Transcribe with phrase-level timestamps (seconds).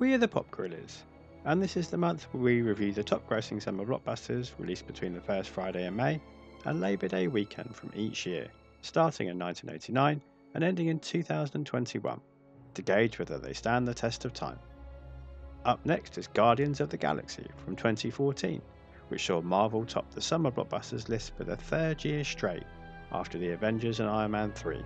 [0.00, 1.02] We are the Pop Gorillas,
[1.44, 5.12] and this is the month where we review the top grossing summer blockbusters released between
[5.12, 6.20] the first Friday in May
[6.66, 8.46] and Labor Day weekend from each year,
[8.80, 10.22] starting in 1989
[10.54, 12.20] and ending in 2021,
[12.74, 14.60] to gauge whether they stand the test of time.
[15.64, 18.62] Up next is Guardians of the Galaxy from 2014,
[19.08, 22.62] which saw Marvel top the summer blockbusters list for the third year straight
[23.10, 24.80] after the Avengers and Iron Man 3,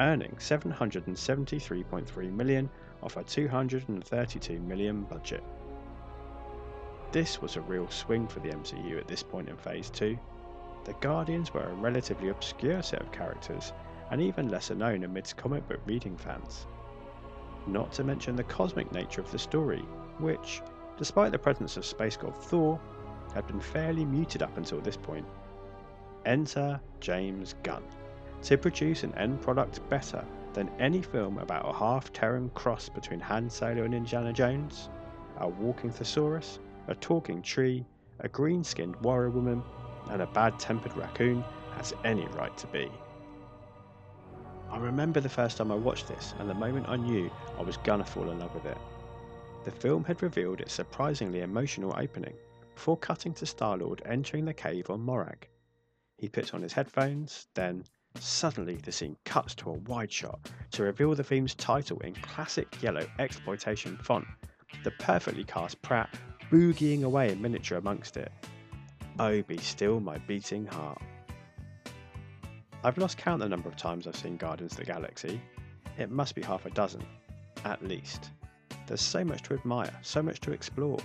[0.00, 2.68] earning 773.3 million
[3.02, 5.42] off a 232 million budget.
[7.12, 10.18] This was a real swing for the MCU at this point in Phase 2.
[10.84, 13.72] The Guardians were a relatively obscure set of characters
[14.10, 16.66] and even lesser known amidst comic book reading fans.
[17.66, 19.84] Not to mention the cosmic nature of the story,
[20.18, 20.62] which,
[20.96, 22.80] despite the presence of space god Thor,
[23.34, 25.26] had been fairly muted up until this point.
[26.24, 27.84] Enter James Gunn
[28.42, 33.20] to produce an end product better than any film about a half Terran cross between
[33.20, 34.88] Han Solo and Indiana Jones,
[35.38, 36.58] a walking thesaurus,
[36.88, 37.84] a talking tree,
[38.20, 39.62] a green skinned warrior woman,
[40.10, 41.44] and a bad tempered raccoon
[41.76, 42.90] has any right to be.
[44.70, 47.76] I remember the first time I watched this and the moment I knew I was
[47.78, 48.78] gonna fall in love with it.
[49.64, 52.34] The film had revealed its surprisingly emotional opening
[52.74, 55.48] before cutting to Star Lord entering the cave on Morag.
[56.16, 57.84] He puts on his headphones, then
[58.20, 62.82] Suddenly, the scene cuts to a wide shot to reveal the film's title in classic
[62.82, 64.26] yellow exploitation font,
[64.84, 66.10] the perfectly cast Pratt
[66.50, 68.32] boogieing away in miniature amongst it.
[69.18, 71.00] Oh, be still my beating heart.
[72.84, 75.40] I've lost count the number of times I've seen Guardians of the Galaxy.
[75.96, 77.04] It must be half a dozen,
[77.64, 78.30] at least.
[78.86, 80.98] There's so much to admire, so much to explore.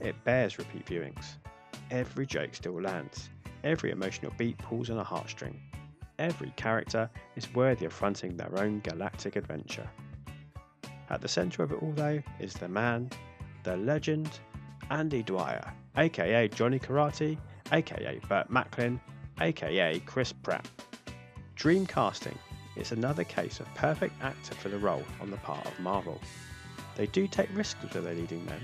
[0.00, 1.36] It bears repeat viewings.
[1.90, 3.28] Every joke still lands,
[3.64, 5.56] every emotional beat pulls on a heartstring,
[6.18, 9.88] every character is worthy of fronting their own galactic adventure.
[11.10, 13.10] At the centre of it all, though, is the man,
[13.62, 14.40] the legend,
[14.90, 17.38] Andy Dwyer, aka Johnny Karate,
[17.72, 19.00] aka Burt Macklin,
[19.40, 20.68] aka Chris Pratt.
[21.54, 22.38] Dream casting
[22.76, 26.20] is another case of perfect actor for the role on the part of Marvel.
[26.96, 28.60] They do take risks with their leading men.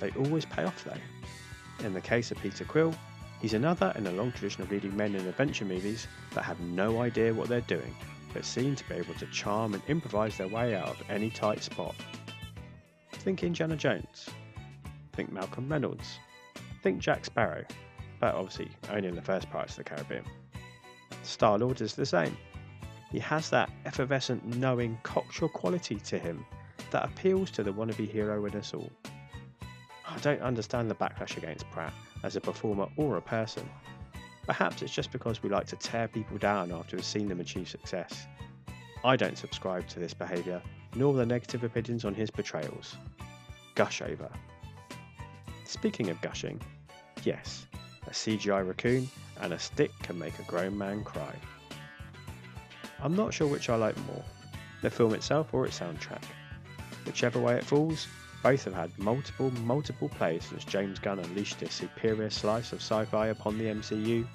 [0.00, 1.84] They always pay off though.
[1.84, 2.94] In the case of Peter Quill,
[3.40, 7.02] He's another in a long tradition of leading men in adventure movies that have no
[7.02, 7.94] idea what they're doing,
[8.32, 11.62] but seem to be able to charm and improvise their way out of any tight
[11.62, 11.94] spot.
[13.12, 14.28] Think Indiana Jones.
[15.12, 16.18] Think Malcolm Reynolds.
[16.82, 17.64] Think Jack Sparrow,
[18.20, 20.24] but obviously only in the first Pirates of the Caribbean.
[21.22, 22.36] Star Lord is the same.
[23.10, 26.44] He has that effervescent, knowing, cocksure quality to him
[26.90, 28.90] that appeals to the wannabe hero in us all.
[30.16, 33.68] I don't understand the backlash against Pratt as a performer or a person.
[34.46, 37.68] Perhaps it's just because we like to tear people down after we've seen them achieve
[37.68, 38.26] success.
[39.04, 40.62] I don't subscribe to this behaviour,
[40.94, 42.96] nor the negative opinions on his portrayals.
[43.74, 44.30] Gush over.
[45.66, 46.62] Speaking of gushing,
[47.22, 47.66] yes,
[48.06, 49.10] a CGI raccoon
[49.42, 51.34] and a stick can make a grown man cry.
[53.02, 54.24] I'm not sure which I like more,
[54.80, 56.22] the film itself or its soundtrack.
[57.04, 58.08] Whichever way it falls,
[58.42, 63.04] both have had multiple, multiple plays since James Gunn unleashed his superior slice of sci
[63.06, 64.26] fi upon the MCU.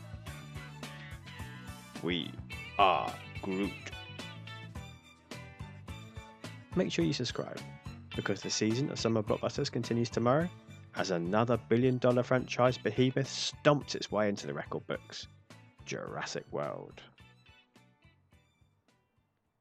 [2.03, 2.31] We
[2.77, 3.71] are Groot.
[6.75, 7.59] Make sure you subscribe,
[8.15, 10.49] because the season of Summer Blockbusters continues tomorrow
[10.95, 15.27] as another billion dollar franchise behemoth stomps its way into the record books
[15.85, 17.01] Jurassic World.